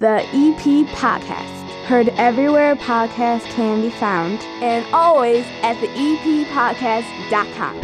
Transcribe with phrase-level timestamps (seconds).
[0.00, 1.72] The EP Podcast.
[1.86, 7.80] Heard everywhere podcasts can be found, and always at the E eppodcast.com.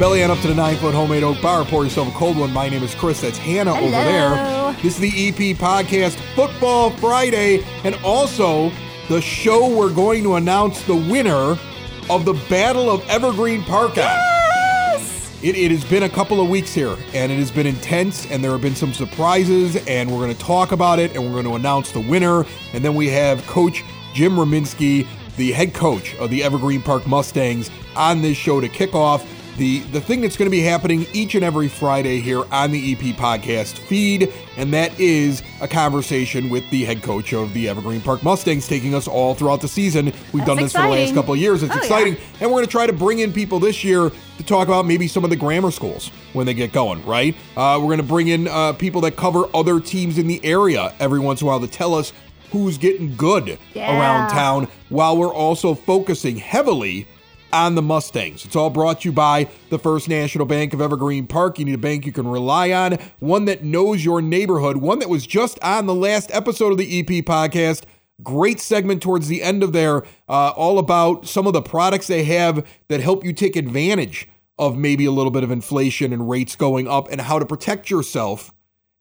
[0.00, 1.64] Belly on up to the nine foot homemade oak bar.
[1.64, 2.52] Pour yourself a cold one.
[2.52, 3.20] My name is Chris.
[3.20, 4.72] That's Hannah over there.
[4.82, 8.72] This is the EP podcast, Football Friday, and also
[9.08, 11.58] the show we're going to announce the winner
[12.08, 13.96] of the Battle of Evergreen Park.
[13.96, 15.38] Yes!
[15.42, 18.42] It, it has been a couple of weeks here, and it has been intense, and
[18.42, 21.44] there have been some surprises, and we're going to talk about it, and we're going
[21.44, 22.46] to announce the winner.
[22.72, 27.70] And then we have Coach Jim Ramazinski, the head coach of the Evergreen Park Mustangs,
[27.96, 31.34] on this show to kick off the, the thing that's going to be happening each
[31.36, 36.68] and every Friday here on the EP podcast feed, and that is a conversation with
[36.70, 40.06] the head coach of the Evergreen Park Mustangs, taking us all throughout the season.
[40.06, 41.62] We've That's done this for the last couple of years.
[41.62, 41.80] It's Oh, yeah.
[41.82, 42.16] exciting.
[42.40, 45.06] And we're going to try to bring in people this year to talk about maybe
[45.06, 47.36] some of the grammar schools when they get going, right?
[47.56, 50.92] Uh, we're going to bring in uh, people that cover other teams in the area
[50.98, 52.12] every once in a while to tell us
[52.50, 53.98] who's getting good Yeah.
[53.98, 57.06] around town while we're also focusing heavily
[57.54, 58.44] on the Mustangs.
[58.44, 61.60] It's all brought to you by the First National Bank of Evergreen Park.
[61.60, 65.08] You need a bank you can rely on, one that knows your neighborhood, one that
[65.08, 67.84] was just on the last episode of the EP podcast.
[68.24, 72.24] Great segment towards the end of there, uh, all about some of the products they
[72.24, 76.56] have that help you take advantage of maybe a little bit of inflation and rates
[76.56, 78.52] going up and how to protect yourself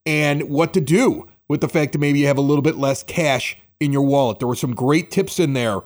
[0.05, 3.01] and what to do with the fact that maybe you have a little bit less
[3.01, 4.37] cash in your wallet.
[4.39, 5.81] There were some great tips in there.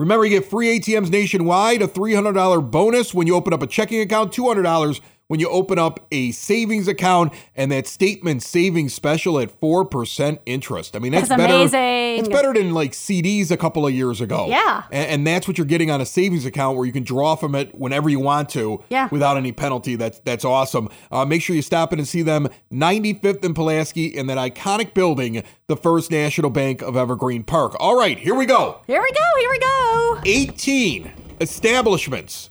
[0.00, 4.00] Remember, you get free ATMs nationwide, a $300 bonus when you open up a checking
[4.00, 9.60] account, $200 when you open up a savings account, and that statement savings special at
[9.60, 10.96] 4% interest.
[10.96, 11.54] I mean, that's, That's better.
[11.54, 12.18] amazing.
[12.18, 14.48] It's better than like CDs a couple of years ago.
[14.48, 14.82] Yeah.
[14.90, 17.54] And, and that's what you're getting on a savings account where you can draw from
[17.54, 19.08] it whenever you want to Yeah.
[19.12, 19.94] without any penalty.
[19.94, 20.88] That's that's awesome.
[21.12, 24.94] Uh, make sure you stop in and see them 95th and Pulaski in that iconic
[24.94, 27.76] building, the First National Bank of Evergreen Park.
[27.78, 28.80] All right, here we go.
[28.88, 30.20] Here we go, here we go.
[30.24, 32.50] 18 establishments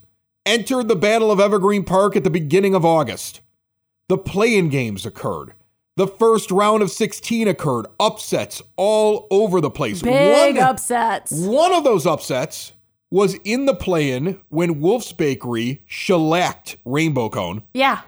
[0.50, 3.42] entered the Battle of Evergreen Park at the beginning of August.
[4.08, 5.54] The play-in games occurred.
[5.96, 7.86] The first round of 16 occurred.
[8.00, 10.02] Upsets all over the place.
[10.02, 11.32] Big One- upsets.
[11.32, 12.74] one of those upsets
[13.12, 17.62] was in the play-in when Wolf's Bakery shellacked Rainbow Cone.
[17.74, 18.02] Yeah.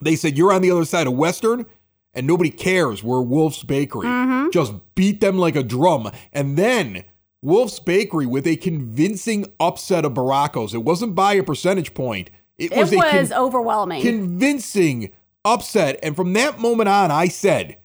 [0.00, 1.64] They said you're on the other side of Western,
[2.12, 3.04] and nobody cares.
[3.04, 4.06] We're Wolf's Bakery.
[4.06, 4.50] Mm-hmm.
[4.50, 7.04] Just beat them like a drum, and then
[7.42, 10.74] Wolf's Bakery with a convincing upset of Barraco's.
[10.74, 12.30] It wasn't by a percentage point.
[12.58, 14.02] It It was was, a con- overwhelming.
[14.02, 15.10] convincing
[15.44, 15.98] upset.
[16.02, 17.76] And from that moment on, I said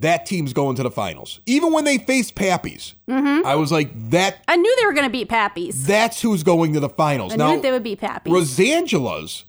[0.00, 1.40] that team's going to the finals.
[1.46, 3.46] Even when they faced Pappies, Mm-hmm.
[3.46, 5.84] I was like, that I knew they were going to beat Pappies.
[5.84, 7.34] that's who's going to the finals.
[7.34, 8.32] I now, knew they would beat Pappies.
[8.32, 9.44] Rosangela's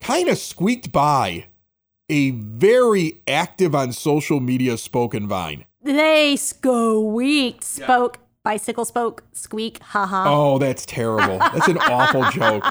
[0.00, 1.46] kind of squeaked by
[2.08, 5.64] a very active on social media spoken vine.
[5.82, 10.24] they squeaked, spoke, bicycle spoke, squeak, haha.
[10.26, 11.38] Oh, that's terrible.
[11.38, 12.64] That's an awful joke.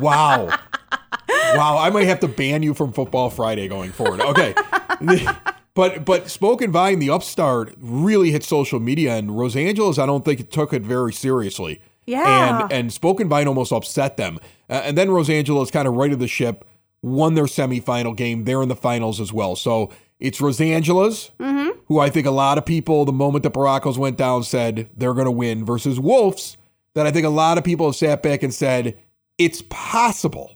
[0.00, 0.48] Wow.
[1.28, 4.20] Wow, I might have to ban you from Football Friday going forward.
[4.20, 4.54] Okay.
[5.74, 10.38] But but Spoken Vine, the upstart, really hit social media, and Rosangela's, I don't think
[10.38, 11.82] it took it very seriously.
[12.06, 12.62] Yeah.
[12.62, 14.38] And and Spoken Vine almost upset them.
[14.70, 16.64] Uh, and then Rosangela's kind of righted the ship,
[17.02, 18.44] won their semifinal game.
[18.44, 19.56] They're in the finals as well.
[19.56, 19.90] So
[20.20, 21.78] it's Rosangela's, mm-hmm.
[21.86, 25.14] who I think a lot of people, the moment the Barraco's went down, said they're
[25.14, 26.56] going to win, versus Wolves,
[26.94, 28.96] that I think a lot of people have sat back and said
[29.38, 30.54] it's possible.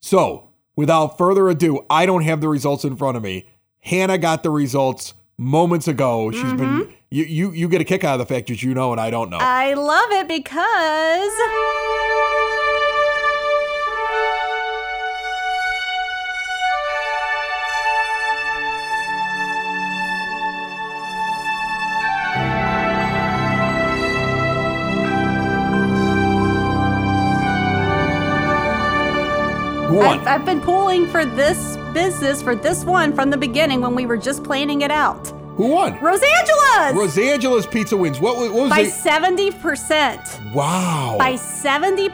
[0.00, 3.46] So, without further ado, I don't have the results in front of me.
[3.80, 6.30] Hannah got the results moments ago.
[6.30, 6.90] She's been mm-hmm.
[7.10, 9.10] you, you you get a kick out of the fact that you know and I
[9.10, 9.38] don't know.
[9.40, 12.33] I love it because.
[30.06, 30.18] Won?
[30.20, 34.06] I've, I've been pulling for this business, for this one from the beginning when we
[34.06, 35.28] were just planning it out.
[35.56, 35.92] Who won?
[35.98, 36.94] Rosangela's!
[36.96, 38.18] Rosangela's Pizza wins.
[38.18, 38.92] What, was- what was By it?
[38.92, 40.52] 70%.
[40.52, 41.14] Wow.
[41.16, 42.08] By 70%,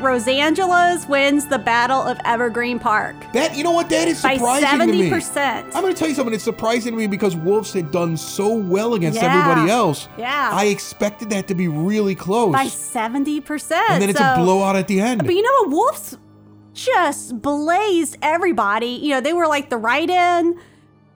[0.00, 3.16] Rosangela's wins the Battle of Evergreen Park.
[3.32, 5.10] that you know what that is By surprising to me.
[5.10, 5.64] 70%.
[5.74, 6.34] I'm going to tell you something.
[6.34, 9.40] It's surprising to me because Wolves had done so well against Yeah.
[9.40, 10.08] everybody else.
[10.18, 10.50] Yeah.
[10.52, 12.52] I expected that to be really close.
[12.52, 13.72] By 70%.
[13.88, 15.24] and then it's a So- blowout at the end.
[15.24, 15.70] But you know what?
[15.70, 16.18] Wolves
[16.74, 18.86] just blazed everybody.
[19.02, 20.58] You know, they were like the right in.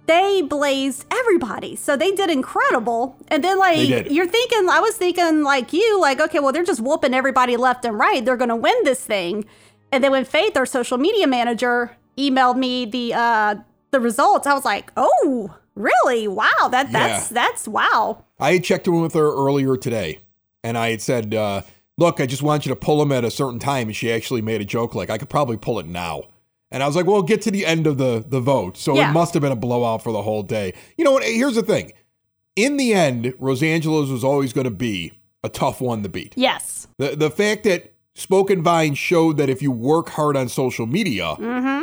[0.07, 1.75] they blazed everybody.
[1.75, 3.17] So they did incredible.
[3.29, 3.79] And then like
[4.11, 7.85] you're thinking I was thinking like you, like, okay, well, they're just whooping everybody left
[7.85, 8.25] and right.
[8.25, 9.45] They're gonna win this thing.
[9.91, 13.55] And then when Faith, our social media manager, emailed me the uh
[13.91, 16.29] the results, I was like, oh, really?
[16.29, 17.35] Wow, that that's Yeah.
[17.35, 18.25] that's wow.
[18.39, 20.21] I had checked in with her earlier today,
[20.63, 21.63] and I had said, uh,
[21.99, 24.43] "Look, I just want you to pull them at a certain time." And she actually
[24.43, 26.25] made a joke like, "I could probably pull it now."
[26.71, 29.11] And I was like, "Well, get to the end of the the vote." So Yeah.
[29.11, 30.73] it must have been a blowout for the whole day.
[30.99, 31.23] You know what?
[31.25, 31.93] Here's the thing:
[32.57, 35.13] in the end, Rosangela's was always going to be
[35.45, 36.33] a tough one to beat.
[36.37, 36.89] Yes.
[36.99, 41.37] The the fact that Spoken Vine showed that if you work hard on social media,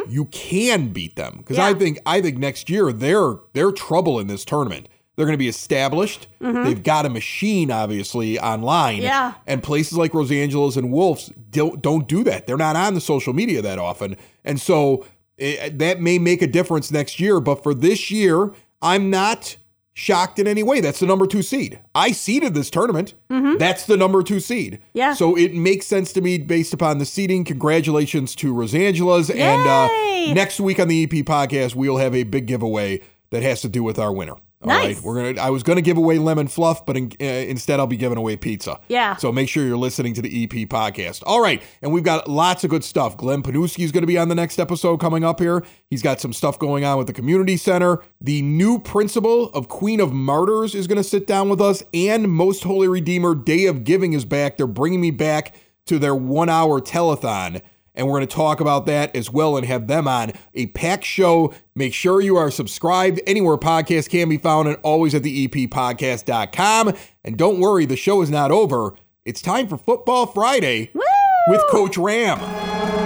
[0.10, 1.36] you can beat them.
[1.38, 1.80] Because I Mm-hmm.
[1.80, 4.90] Think I think next year they're they're trouble in this tournament.
[5.16, 6.28] They're going to be established.
[6.40, 8.96] They've got a machine, obviously, online.
[8.96, 9.04] Mm-hmm.
[9.04, 9.34] Yeah.
[9.46, 12.48] And places like Rosangela's and Wolves don't don't do that.
[12.48, 15.06] They're not on the social media that often, and so
[15.38, 17.40] eh, that may make a difference next year.
[17.40, 19.58] But for this year, I'm not
[19.94, 20.82] shocked in any way.
[20.82, 21.80] That's the number two seed.
[21.94, 23.14] I seeded this tournament.
[23.30, 24.74] That's the number two seed.
[24.74, 24.98] Mm-hmm.
[24.98, 25.14] Yeah.
[25.14, 27.44] So it makes sense to me based upon the seeding.
[27.44, 29.30] Congratulations to Rosangela's.
[29.30, 30.32] And Yay!
[30.32, 33.70] uh, next week on the EP podcast, we'll have a big giveaway that has to
[33.70, 34.36] do with our winner.
[34.64, 34.96] All Nice.
[34.96, 35.42] right, we're gonna.
[35.42, 38.38] I was gonna give away lemon fluff, but in, uh, instead I'll be giving away
[38.38, 38.80] pizza.
[38.88, 39.16] Yeah.
[39.18, 41.24] So make sure you're listening to the EP podcast.
[41.26, 43.18] All right, and we've got lots of good stuff.
[43.18, 45.64] Glenn Panuski is going to be on the next episode coming up here.
[45.90, 48.00] He's got some stuff going on with the community center.
[48.22, 52.32] The new principal of Queen of Martyrs is going to sit down with us, and
[52.32, 54.58] Most Holy Redeemer Day of Giving is back.
[54.58, 55.56] They're bringing me back
[55.88, 57.62] to their one-hour telethon.
[57.96, 61.06] And we're going to talk about that as well and have them on a packed
[61.06, 61.54] show.
[61.76, 66.94] Make sure you are subscribed anywhere podcasts can be found and always at the eppodcast.com.
[67.24, 68.96] And don't worry, the show is not over.
[69.26, 71.02] It's time for Football Friday Woo!
[71.48, 73.03] with Coach Ram.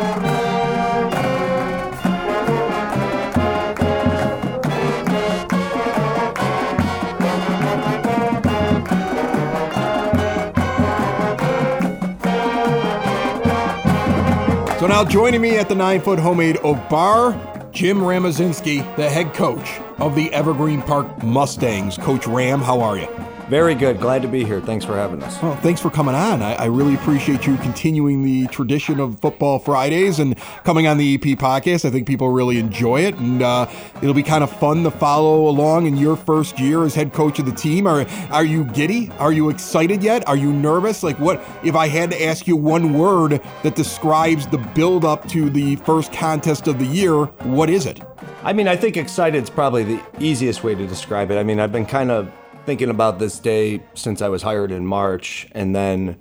[14.79, 17.31] So now joining me at the nine foot homemade oak bar,
[17.71, 21.97] Jim Ramazinski, the head coach of the Evergreen Park Mustangs.
[21.97, 23.07] Coach Ram, how are you?
[23.49, 24.01] Very good.
[24.01, 24.59] Glad to be here.
[24.59, 25.41] Thanks for having us.
[25.41, 26.41] Well, thanks for coming on.
[26.41, 31.15] I, I really appreciate you continuing the tradition of Football Fridays and coming on the
[31.15, 31.85] EP podcast.
[31.85, 33.69] I think people really enjoy it, and uh,
[34.01, 37.39] it'll be kind of fun to follow along in your first year as head coach
[37.39, 37.87] of the team.
[37.87, 39.09] Are are you giddy?
[39.11, 40.27] Are you excited yet?
[40.27, 41.01] Are you nervous?
[41.01, 45.25] Like, what if I had to ask you one word that describes the build up
[45.29, 47.23] to the first contest of the year?
[47.43, 48.01] What is it?
[48.43, 51.37] I mean, I think excited is probably the easiest way to describe it.
[51.37, 52.29] I mean, I've been kind of
[52.67, 56.17] thinking about this day since I was hired in March and then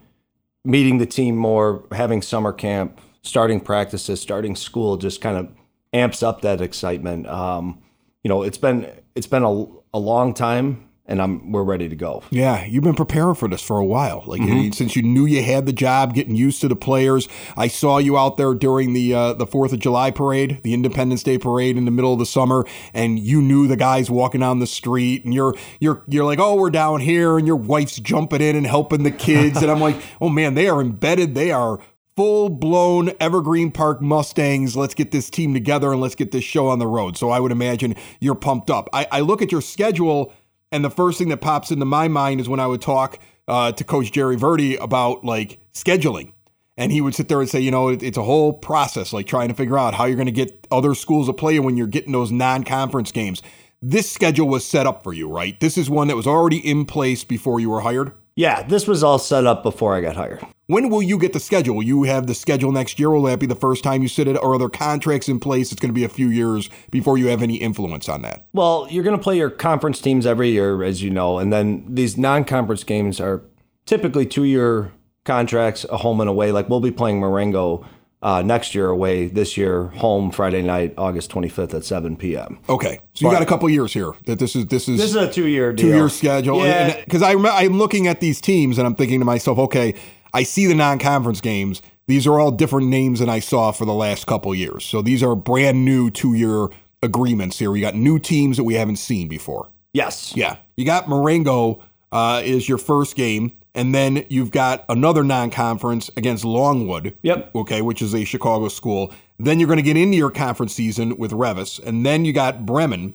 [0.64, 5.48] meeting the team more, having summer camp, starting practices, starting school just kind of
[5.92, 7.26] amps up that excitement.
[7.26, 7.82] Um,
[8.22, 11.96] you know, it's been it's been a, a long time and I'm we're ready to
[11.96, 12.22] go.
[12.30, 14.24] Yeah, you've been preparing for this for a while.
[14.26, 14.40] Like
[14.74, 17.28] since you knew you had the job, getting used to the players.
[17.56, 21.22] I saw you out there during the uh, the Fourth of July parade, the Independence
[21.22, 24.58] Day parade in the middle of the summer, and you knew the guys walking down
[24.58, 28.40] the street, and you're you're you're like, oh, we're down here, and your wife's jumping
[28.40, 31.34] in and helping the kids, and I'm like, oh man, they are embedded.
[31.34, 31.78] They are
[32.16, 34.74] full blown Evergreen Park Mustangs.
[34.74, 37.16] Let's get this team together and let's get this show on the road.
[37.18, 38.88] So I would imagine you're pumped up.
[38.92, 40.32] I, I look at your schedule,
[40.72, 43.18] and the first thing that pops into my mind is when I would talk
[43.48, 46.32] uh, to Coach Jerry Verdi about like scheduling.
[46.78, 49.26] And he would sit there and say, you know, it, it's a whole process, like
[49.26, 51.86] trying to figure out how you're going to get other schools to play when you're
[51.86, 53.42] getting those non conference games.
[53.80, 55.58] This schedule was set up for you, right?
[55.58, 58.12] This is one that was already in place before you were hired.
[58.36, 60.44] Yeah, this was all set up before I got hired.
[60.66, 61.82] When will you get the schedule?
[61.82, 63.08] You have the schedule next year?
[63.10, 64.36] Will that be the first time you sit it?
[64.42, 65.72] Or are there contracts in place?
[65.72, 68.46] It's going to be a few years before you have any influence on that.
[68.52, 71.86] Well, you're going to play your conference teams every year, as you know, and then
[71.88, 73.42] these non-conference games are
[73.86, 74.92] typically two-year
[75.24, 76.52] contracts, a home and away.
[76.52, 77.86] Like we'll be playing Marengo
[78.22, 82.58] uh, next year away, this year home Friday night, August 25th at 7 p.m.
[82.68, 84.12] Okay, so you got a couple years here.
[84.24, 85.86] That this is this is This is a two-year deal.
[85.90, 86.64] two year schedule.
[86.64, 89.94] Yeah, Because I I'm looking at these teams and I'm thinking to myself, okay,
[90.32, 91.82] I see the non conference games.
[92.08, 94.84] These are all different names than I saw for the last couple years.
[94.84, 96.68] So these are brand new two year
[97.02, 97.70] agreements here.
[97.70, 99.68] We got new teams that we haven't seen before.
[99.92, 100.32] yes.
[100.36, 100.56] Yeah.
[100.76, 101.82] You got Marengo
[102.12, 103.52] uh, is your first game.
[103.76, 107.14] And then you've got another non conference against Longwood.
[107.22, 107.54] Yep.
[107.54, 109.12] Okay, which is a Chicago school.
[109.38, 111.78] Then you're going to get into your conference season with Reavis.
[111.84, 113.14] And then you got Bremen.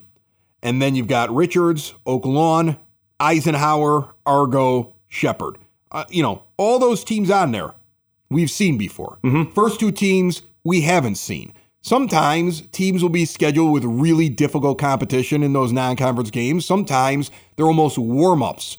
[0.62, 2.78] And then you've got Richards, Oak Lawn,
[3.18, 5.58] Eisenhower, Argo, Shepard.
[5.90, 7.74] Uh, you know, all those teams on there
[8.30, 9.18] we've seen before.
[9.54, 11.52] First two teams we haven't seen.
[11.82, 16.64] Sometimes teams will be scheduled with really difficult competition in those non conference games.
[16.64, 18.78] Sometimes they're almost warm ups.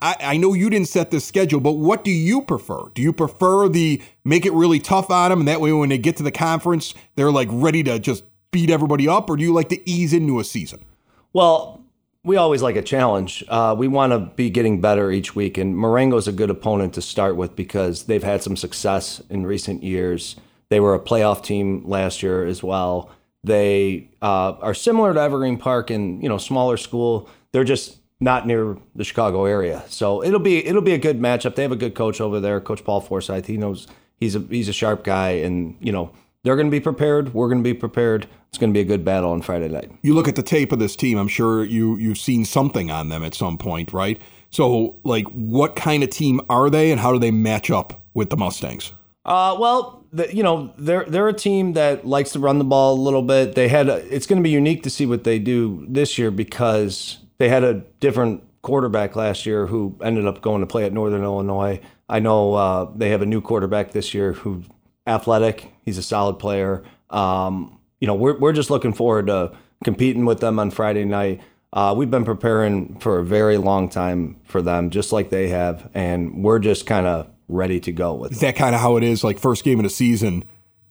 [0.00, 2.88] I, I, know you didn't set the schedule, but what do you prefer?
[2.94, 5.98] Do you prefer the make it really tough on them, and that way when they
[5.98, 9.52] get to the conference, they're like ready to just beat everybody up, or do you
[9.52, 10.84] like to ease into a season?
[11.32, 11.84] Well,
[12.24, 13.44] we always like a challenge.
[13.48, 17.02] Uh, we want to be getting better each week, and Marengo's a good opponent to
[17.02, 20.36] start with because they've had some success in recent years.
[20.70, 23.10] They were a playoff team last year as well.
[23.44, 27.28] They uh, are similar to Evergreen Park in you know smaller school.
[27.52, 31.54] They're just not near the Chicago area, so it'll be it'll be a good matchup.
[31.54, 33.46] They have a good coach over there, Coach Paul Forsyth.
[33.46, 36.10] He knows he's a he's a sharp guy, and you know
[36.44, 37.34] they're going to be prepared.
[37.34, 38.26] We're going to be prepared.
[38.48, 39.90] It's going to be a good battle on Friday night.
[40.02, 41.18] You look at the tape of this team.
[41.18, 44.20] I'm sure you you've seen something on them at some point, right?
[44.50, 48.30] So, like, what kind of team are they, and how do they match up with
[48.30, 48.92] the Mustangs?
[49.24, 52.94] Uh, well, the, you know, they're they're a team that likes to run the ball
[52.94, 53.54] a little bit.
[53.54, 56.30] They had a, it's going to be unique to see what they do this year
[56.30, 60.92] because they had a different quarterback last year who ended up going to play at
[60.92, 61.80] Northern Illinois.
[62.08, 64.62] I know uh, they have a new quarterback this year who
[65.06, 65.72] athletic.
[65.82, 66.82] He's a solid player.
[67.10, 69.52] Um, you know, we're we're just looking forward to
[69.84, 71.40] competing with them on Friday night.
[71.72, 75.90] Uh, we've been preparing for a very long time for them, just like they have,
[75.92, 78.32] and we're just kind of ready to go with.
[78.32, 79.24] Is that kind of how it is?
[79.24, 80.44] Like first game of the season,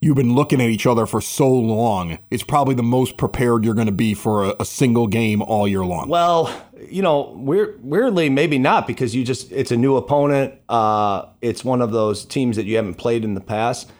[0.04, 2.18] you've been looking at each other for so long.
[2.30, 5.66] It's probably the most prepared you're going to be for a, a, single game all
[5.66, 6.10] year long.
[6.10, 6.54] Well,
[6.90, 10.60] you know, we're, weirdly, maybe not because you just it's a new opponent.
[10.68, 13.90] Uh, it's one of those teams that you haven't played in the past.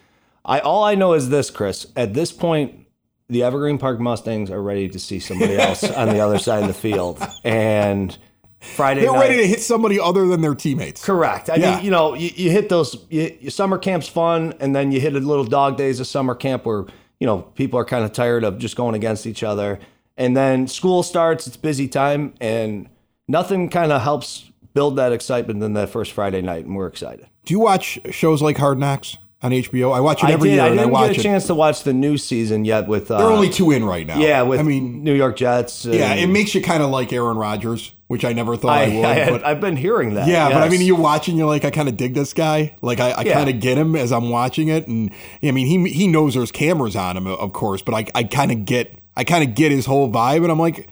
[0.45, 1.87] I all I know is this, Chris.
[1.97, 2.87] At this point,
[3.31, 6.69] the Evergreen Park Mustangs are ready to see somebody else on the other side of
[6.69, 8.17] the field, and
[8.65, 11.05] Friday they're night, ready to hit somebody other than their teammates.
[11.05, 11.51] Correct.
[11.51, 11.77] I yeah.
[11.77, 12.97] mean, you know, you, you hit those.
[13.11, 16.67] You, summer camp's fun, and then you hit a little dog days of summer camp
[16.67, 16.87] where
[17.21, 19.79] you know people are kind of tired of just going against each other,
[20.17, 21.47] and then school starts.
[21.47, 22.89] It's busy time, and
[23.29, 27.27] nothing kind of helps build that excitement than that first Friday night, and we're excited.
[27.45, 29.19] Do you watch shows like Hard Knocks?
[29.45, 29.95] On HBO.
[29.95, 30.57] I watch it every I did.
[30.57, 30.65] year.
[30.65, 31.23] I didn't I watch get a it.
[31.23, 32.89] chance to watch the new season yet.
[32.89, 34.19] With uh, they're only two in right now.
[34.19, 35.85] Yeah, with I mean New York Jets.
[35.85, 38.89] yeah, it makes you kind of like Aaron Rodgers, which I never thought I, I
[38.97, 39.05] would.
[39.05, 40.27] I but I've been hearing that.
[40.27, 40.55] Yeah, yes.
[40.55, 42.75] but I mean, you're watching, you're like, I kind of dig this guy.
[42.81, 43.35] Like, I, I yeah.
[43.35, 45.11] kind of get him as I'm watching it, and
[45.43, 48.51] I mean, he he knows there's cameras on him, of course, but I I kind
[48.51, 50.89] of get I kind of get his whole vibe, and I'm like.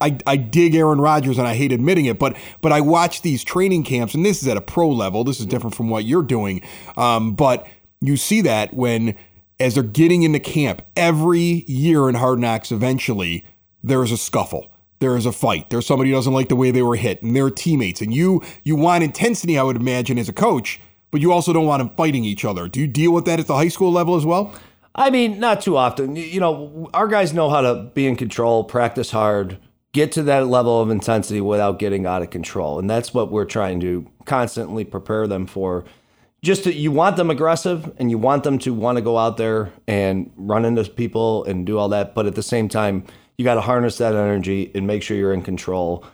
[0.00, 3.44] I, I dig Aaron Rodgers and I hate admitting it, but but I watch these
[3.44, 5.24] training camps, and this is at a pro level.
[5.24, 6.62] This is different from what you're doing.
[6.96, 7.66] Um, but
[8.08, 9.16] you see that when,
[9.60, 13.44] as they're getting into camp, every year in Hard Knocks, eventually
[13.82, 14.70] there's a scuffle.
[15.00, 15.70] There is a fight.
[15.70, 18.00] There's somebody who doesn't like the way they were hit, and they're teammates.
[18.00, 20.80] And you you want intensity, I would imagine, as a coach,
[21.10, 22.68] but you also don't want them fighting each other.
[22.68, 24.54] Do you deal with that at the high school level as well?
[24.94, 26.16] I mean, not too often.
[26.16, 29.58] You know, our guys know how to be in control, practice hard,
[29.92, 32.78] get to that level of intensity without getting out of control.
[32.78, 35.84] And that's what we're trying to constantly prepare them for
[36.44, 39.38] just to, you want them aggressive and you want them to want to go out
[39.38, 43.04] there and run into people and do all that but at the same time
[43.36, 46.04] you got to harness that energy and make sure you're in control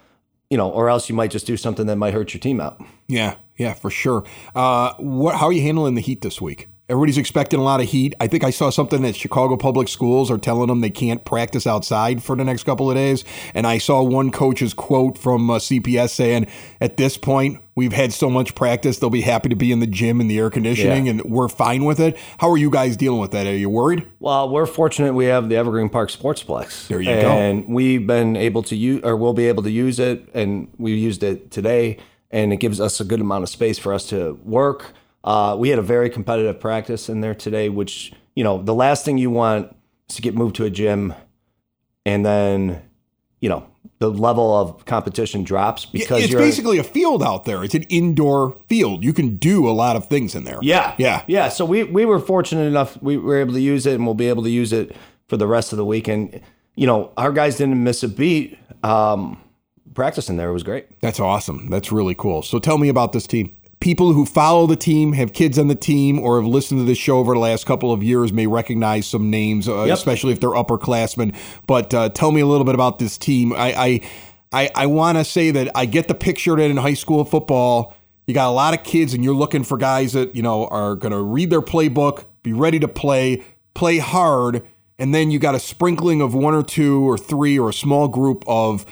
[0.48, 2.80] you know or else you might just do something that might hurt your team out.
[3.08, 4.24] Yeah yeah for sure.
[4.54, 7.86] Uh, what how are you handling the heat this week Everybody's expecting a lot of
[7.86, 8.16] heat.
[8.18, 11.64] I think I saw something that Chicago Public Schools are telling them they can't practice
[11.64, 13.24] outside for the next couple of days.
[13.54, 16.48] And I saw one coach's quote from uh, CPS saying,
[16.80, 19.86] at this point, we've had so much practice, they'll be happy to be in the
[19.86, 21.12] gym and the air conditioning, yeah.
[21.12, 22.18] and we're fine with it.
[22.38, 23.46] How are you guys dealing with that?
[23.46, 24.04] Are you worried?
[24.18, 26.88] Well, we're fortunate we have the Evergreen Park Sportsplex.
[26.88, 27.30] There you and go.
[27.30, 30.94] And we've been able to use, or we'll be able to use it, and we
[30.94, 31.98] used it today,
[32.32, 34.92] and it gives us a good amount of space for us to work
[35.24, 39.04] uh, we had a very competitive practice in there today, which, you know, the last
[39.04, 39.74] thing you want
[40.08, 41.14] is to get moved to a gym
[42.06, 42.82] and then,
[43.40, 43.66] you know,
[43.98, 47.62] the level of competition drops because it's basically a field out there.
[47.62, 49.04] It's an indoor field.
[49.04, 50.58] You can do a lot of things in there.
[50.62, 50.94] Yeah.
[50.96, 51.22] Yeah.
[51.26, 51.50] Yeah.
[51.50, 54.28] So we, we were fortunate enough, we were able to use it and we'll be
[54.28, 54.96] able to use it
[55.28, 56.40] for the rest of the weekend.
[56.76, 58.58] You know, our guys didn't miss a beat.
[58.82, 59.38] Um,
[59.92, 60.98] practicing there was great.
[61.00, 61.68] That's awesome.
[61.68, 62.42] That's really cool.
[62.42, 65.74] So tell me about this team people who follow the team, have kids on the
[65.74, 69.06] team, or have listened to this show over the last couple of years may recognize
[69.06, 69.94] some names, uh, yep.
[69.94, 71.34] especially if they're upperclassmen.
[71.66, 73.52] But uh, tell me a little bit about this team.
[73.54, 74.00] I I,
[74.52, 77.96] I, I want to say that I get the picture that in high school football,
[78.26, 80.94] you got a lot of kids, and you're looking for guys that you know are
[80.94, 83.42] going to read their playbook, be ready to play,
[83.74, 84.66] play hard,
[84.98, 88.08] and then you got a sprinkling of one or two or three or a small
[88.08, 88.84] group of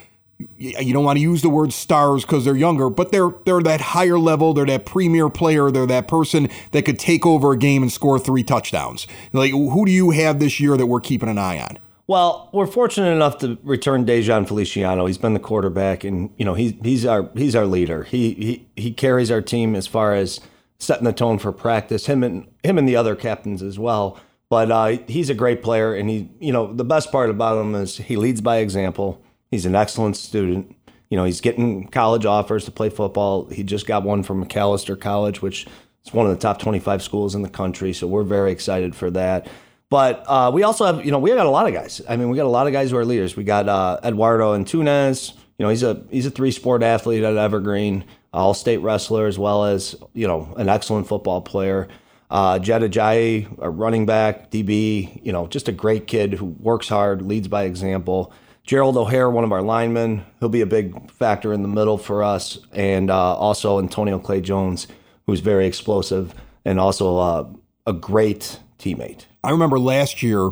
[0.57, 3.81] you don't want to use the word stars because they're younger, but they're they're that
[3.81, 4.55] higher level.
[4.55, 5.71] They're that premier player.
[5.71, 9.07] They're that person that could take over a game and score three touchdowns.
[9.33, 11.79] Like, who do you have this year that we're keeping an eye on?
[12.07, 15.07] Well, we're fortunate enough to return Dejan Feliciano.
[15.07, 18.05] He's been the quarterback, and you know he's he's our he's our leader.
[18.05, 20.41] He he he carries our team as far as
[20.79, 22.07] setting the tone for practice.
[22.07, 24.19] Him and him and the other captains as well.
[24.51, 27.75] But uh, he's a great player, and he you know the best part about him
[27.75, 30.75] is he leads by example He's an excellent student.
[31.11, 33.47] You know, he's getting college offers to play football.
[33.47, 35.67] He just got one from Macalester College, which
[36.05, 37.93] is one of the top 25 schools in the country.
[37.93, 39.49] So we're very excited for that.
[39.91, 42.03] But uh, we also have, you know, we got a lot of guys.
[42.09, 43.37] I mean, we got a lot of guys who are leaders.
[43.37, 45.33] We got uh, Eduardo Antunes.
[45.57, 49.39] You know, he's a he's a three sport athlete at Evergreen, all state wrestler as
[49.39, 51.89] well as you know an excellent football player.
[52.31, 55.25] Uh, Jed Ajayi, a running back, DB.
[55.25, 58.33] You know, just a great kid who works hard, leads by example.
[58.69, 62.23] Gerald O'Hare, one of our linemen, he'll be a big factor in the middle for
[62.23, 64.87] us, and uh, also Antonio Clay Jones,
[65.25, 66.35] who's very explosive
[66.67, 67.49] and also uh,
[67.87, 69.25] a great teammate.
[69.43, 70.51] I remember last year,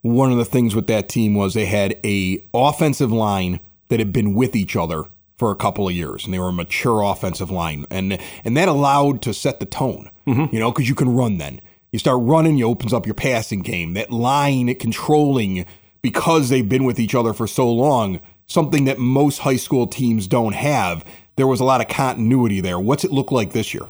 [0.00, 4.14] one of the things with that team was they had a offensive line that had
[4.14, 5.04] been with each other
[5.36, 8.66] for a couple of years, and they were a mature offensive line, and and that
[8.68, 10.54] allowed to set the tone, mm-hmm.
[10.54, 11.60] you know, because you can run then.
[11.92, 13.92] You start running, you opens up your passing game.
[13.92, 15.66] That line controlling
[16.06, 20.28] because they've been with each other for so long, something that most high school teams
[20.28, 21.04] don't have.
[21.34, 22.78] There was a lot of continuity there.
[22.78, 23.88] What's it look like this year?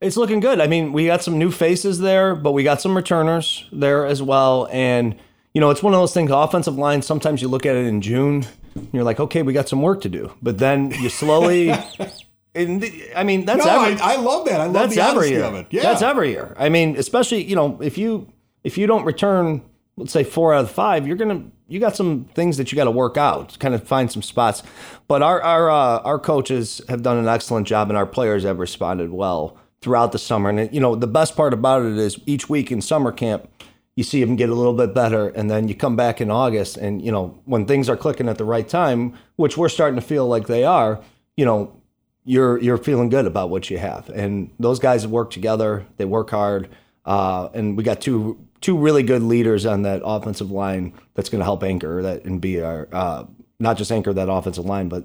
[0.00, 0.58] It's looking good.
[0.58, 4.22] I mean, we got some new faces there, but we got some returners there as
[4.22, 4.68] well.
[4.72, 5.16] And,
[5.52, 8.00] you know, it's one of those things, offensive line, sometimes you look at it in
[8.00, 10.32] June, and you're like, okay, we got some work to do.
[10.40, 11.66] But then you slowly.
[12.54, 14.00] the, I mean, that's no, every.
[14.00, 14.62] I, I, love that.
[14.62, 15.44] I love that's the every year.
[15.44, 15.66] of it.
[15.68, 15.82] Yeah.
[15.82, 16.56] That's every year.
[16.58, 18.32] I mean, especially you know, if you
[18.64, 19.60] if you don't return
[20.00, 22.84] let's say four out of five, you're gonna you got some things that you got
[22.84, 24.62] to work out, kind of find some spots.
[25.06, 28.58] But our our uh, our coaches have done an excellent job, and our players have
[28.58, 30.50] responded well throughout the summer.
[30.50, 33.48] And you know, the best part about it is each week in summer camp,
[33.94, 36.76] you see them get a little bit better, and then you come back in August,
[36.78, 40.06] and you know when things are clicking at the right time, which we're starting to
[40.06, 41.00] feel like they are.
[41.36, 41.80] You know,
[42.24, 45.86] you're you're feeling good about what you have, and those guys work together.
[45.98, 46.70] They work hard,
[47.04, 51.40] uh, and we got two two really good leaders on that offensive line that's going
[51.40, 53.24] to help anchor that and be our uh,
[53.58, 55.04] not just anchor that offensive line, but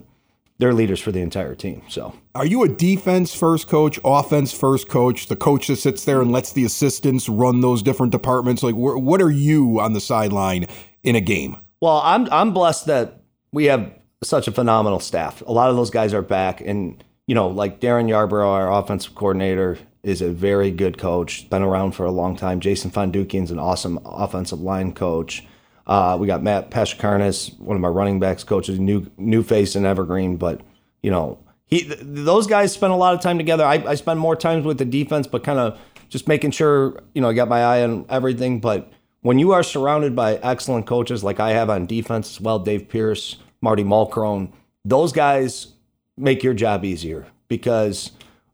[0.57, 1.81] they're leaders for the entire team.
[1.89, 6.21] So, are you a defense first coach, offense first coach, the coach that sits there
[6.21, 8.63] and lets the assistants run those different departments?
[8.63, 10.67] Like, wh- what are you on the sideline
[11.03, 11.57] in a game?
[11.81, 13.91] Well, I'm I'm blessed that we have
[14.23, 15.41] such a phenomenal staff.
[15.45, 19.13] A lot of those guys are back, and you know, like Darren Yarborough, our offensive
[19.13, 22.59] coordinator, is a very good coach, been around for a long time.
[22.59, 25.43] Jason Fondukian's an awesome offensive line coach.
[25.87, 29.83] Uh, we got Matt Paschakarnas, one of my running backs coaches, new new face in
[29.83, 30.61] Evergreen, but
[31.01, 33.65] you know he th- those guys spend a lot of time together.
[33.65, 37.21] I, I spend more times with the defense, but kind of just making sure you
[37.21, 38.59] know I got my eye on everything.
[38.59, 38.91] But
[39.21, 42.89] when you are surrounded by excellent coaches like I have on defense as well, Dave
[42.89, 44.51] Pierce, Marty Mulcrone,
[44.83, 45.73] those guys
[46.15, 48.11] make your job easier because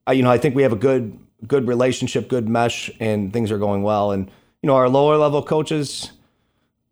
[0.08, 3.52] uh, you know I think we have a good good relationship, good mesh, and things
[3.52, 4.12] are going well.
[4.12, 4.30] And
[4.62, 6.12] you know, our lower level coaches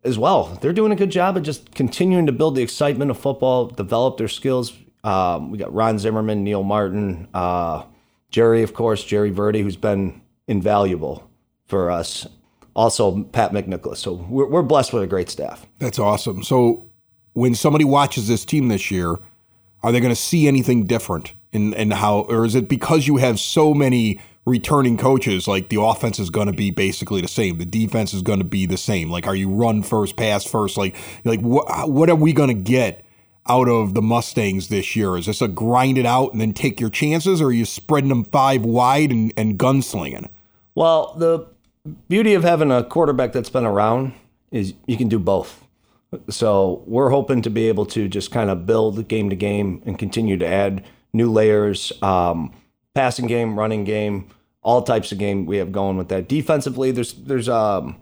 [0.02, 3.18] as well, they're doing a good job of just continuing to build the excitement of
[3.18, 4.72] football, develop their skills.
[5.04, 7.84] Um, we got Ron Zimmerman, Neil Martin, uh,
[8.30, 11.28] Jerry, of course, Jerry Verdi, who's been invaluable
[11.66, 12.26] for us.
[12.74, 13.96] Also, Pat McNicholas.
[13.96, 15.66] So we're, we're blessed with a great staff.
[15.78, 16.42] That's awesome.
[16.42, 16.86] So
[17.32, 19.16] when somebody watches this team this year,
[19.82, 23.16] are they going to see anything different in, in how, or is it because you
[23.16, 27.58] have so many returning coaches, like the offense is going to be basically the same.
[27.58, 29.10] The defense is going to be the same.
[29.10, 30.76] Like, are you run first, pass first?
[30.76, 33.04] Like, like what what are we going to get
[33.48, 35.16] out of the Mustangs this year?
[35.16, 38.08] Is this a grind it out and then take your chances, or are you spreading
[38.08, 40.28] them five wide and, and gunslinging?
[40.74, 41.46] Well, the
[42.08, 44.12] beauty of having a quarterback that's been around
[44.50, 45.64] is you can do both.
[46.28, 49.98] So we're hoping to be able to just kind of build game to game and
[49.98, 51.92] continue to add new layers.
[52.02, 52.52] Um,
[52.94, 54.28] passing game, running game,
[54.62, 56.28] all types of game we have going with that.
[56.28, 58.00] Defensively, there's there's um,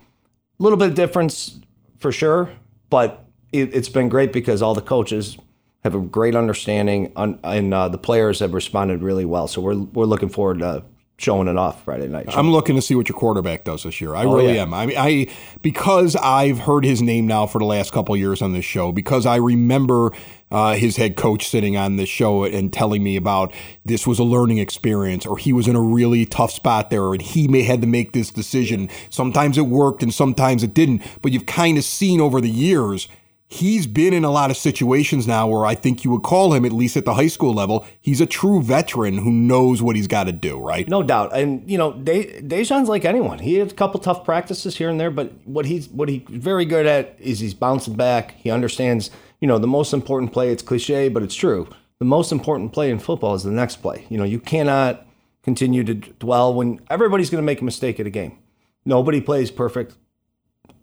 [0.59, 1.61] a little bit of difference
[1.99, 2.51] for sure,
[2.91, 5.37] but it, has been great because all the coaches
[5.85, 9.47] have a great understanding, on, and uh, the players have responded really well.
[9.49, 10.85] So we're we're looking forward to
[11.19, 12.27] showing it off Friday night.
[12.29, 14.15] I'm looking to see what your quarterback does this year.
[14.15, 14.63] I oh, really yeah.
[14.63, 14.73] am.
[14.73, 15.27] I mean, I
[15.63, 19.27] because I've heard his name now for the last couple years on this show because
[19.27, 20.13] I remember
[20.53, 23.53] uh, his head coach sitting on this show and telling me about
[23.85, 27.21] this was a learning experience or he was in a really tough spot there and
[27.21, 28.89] he may had to make this decision.
[29.11, 33.09] Sometimes it worked and sometimes it didn't, but you've kind of seen over the years
[33.51, 36.67] he's been in a lot of situations now where I think you would call him,
[36.67, 40.07] at least at the high school level, he's a true veteran who knows what he's
[40.07, 40.87] got to do, right?
[40.87, 41.35] No doubt.
[41.35, 43.39] And, you know, De- Dejan's like anyone.
[43.39, 46.67] He had a couple tough practices here and there, but what he's what he's very
[46.67, 48.33] good at is he's bouncing back.
[48.33, 51.69] He understands, you know, the most important play, it's cliche, but it's true.
[52.01, 54.07] The most important play in football is the next play.
[54.11, 55.07] You know, you cannot
[55.43, 58.39] continue to dwell when everybody's going to make a mistake at a game.
[58.85, 59.95] Nobody plays perfect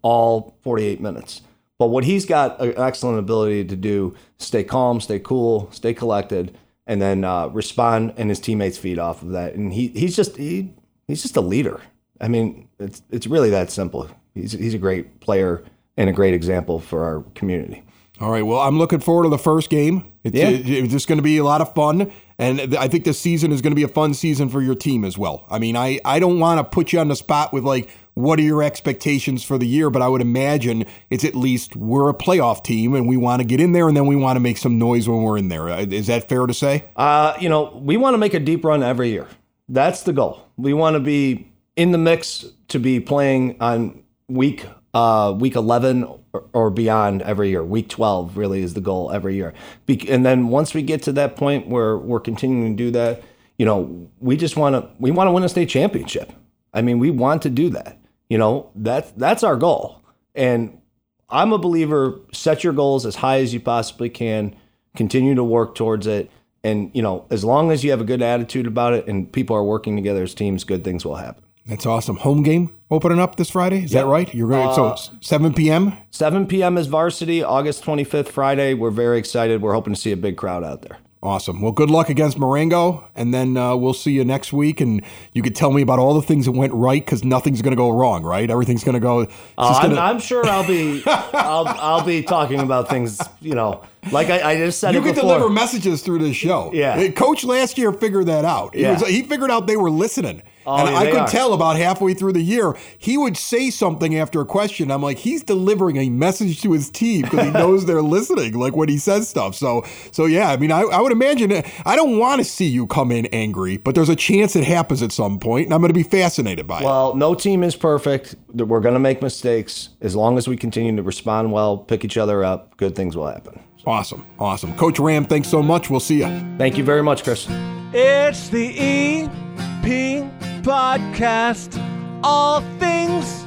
[0.02, 1.42] all 48 minutes.
[1.78, 6.58] But what he's got an excellent ability to do, stay calm, stay cool, stay collected,
[6.88, 9.56] and then uh, respond, and his teammates feed off of that.
[9.56, 10.74] And he he's just he
[11.08, 11.82] he's just a leader.
[12.22, 14.10] I mean, it's it's really that simple.
[14.34, 15.64] He's he's a great player
[15.98, 17.84] and a great example for our community.
[18.22, 18.46] All right.
[18.46, 20.06] Well, I'm looking forward to the first game.
[20.24, 20.48] It's, Yeah.
[20.50, 22.10] it- it's just going to be a lot of fun.
[22.40, 25.04] And I think this season is going to be a fun season for your team
[25.04, 25.46] as well.
[25.50, 28.40] I mean, I, I don't want to put you on the spot with like, what
[28.40, 29.90] are your expectations for the year?
[29.90, 33.46] But I would imagine it's at least we're a playoff team and we want to
[33.46, 35.70] get in there and then we want to make some noise when we're in there.
[35.70, 36.86] Uh, that fair to say?
[36.96, 39.28] Uh, you know, we want to make a deep run every year.
[39.70, 40.48] That's the goal.
[40.58, 46.06] We want to be in the mix to be playing on week uh, week 11
[46.32, 47.64] or, or beyond every year.
[47.64, 49.54] Week 12 really is the goal every year.
[49.86, 53.22] Be- and then once we get to that point where we're continuing to do that,
[53.58, 56.32] you know, we just want to we want to win a state championship.
[56.74, 57.98] I mean, we want to do that.
[58.30, 60.02] You know, that's that's our goal.
[60.34, 60.82] And
[61.30, 64.56] I'm a believer set your goals as high as you possibly can,
[64.96, 66.32] continue to work towards it.
[66.64, 69.56] And, you know, as long as you have a good attitude about it and people
[69.56, 71.44] are working together as teams, good things will happen.
[71.68, 72.18] That's awesome.
[72.18, 73.84] Home game opening up this Friday.
[73.84, 74.34] Is that right?
[74.34, 75.94] You're going to, so it's 7 p.m.
[76.12, 76.78] 7 p.m.
[76.78, 78.76] is varsity, August 25th, Friday.
[78.76, 79.62] We're very excited.
[79.62, 80.98] We're hoping to see a big crowd out there.
[81.26, 81.60] Awesome.
[81.60, 84.80] Well, good luck against Marengo, and then uh, we'll see you next week.
[84.80, 85.02] And
[85.34, 87.76] you could tell me about all the things that went right because nothing's going to
[87.78, 88.50] go wrong, right?
[88.50, 89.22] Everything's going to go.
[89.58, 93.82] Uh, I'm, gonna- I'm sure I'll be I'll, I'll be talking about things, you know,
[94.12, 95.16] like I, I just said you before.
[95.16, 96.72] deliver messages through this show.
[96.74, 96.96] Yeah.
[97.00, 98.76] Uh, Coach last year figured that out.
[98.76, 98.94] He, Yeah.
[98.94, 100.42] was, he figured out they were listening.
[100.68, 101.28] Oh, and yeah, I could are.
[101.28, 104.90] tell about halfway through the year, he would say something after a question.
[104.90, 108.76] I'm like, he's delivering a message to his team because he knows they're listening, like
[108.76, 109.54] when he says stuff.
[109.54, 111.52] So, so yeah, I mean, I, I would imagine,
[111.86, 115.04] I don't want to see you come in angry, but there's a chance it happens
[115.04, 116.86] at some point, and I'm going to be fascinated by it.
[116.86, 118.34] Well, no team is perfect.
[118.52, 119.90] We're going to make mistakes.
[120.02, 123.28] As long as we continue to respond well, pick each other up, good things will
[123.28, 123.60] happen.
[123.86, 124.26] Awesome.
[124.40, 124.76] Awesome.
[124.78, 125.90] Coach Ram, thanks so much.
[125.90, 126.58] We'll see you.
[126.58, 127.48] Thank you very much, Chris.
[127.94, 130.26] It's the EP
[130.64, 131.82] podcast.
[132.24, 133.46] All things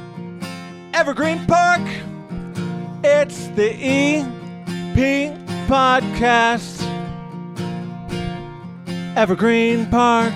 [0.93, 1.81] Evergreen Park.
[3.03, 5.35] It's the EP
[5.67, 6.85] podcast.
[9.15, 10.33] Evergreen Park.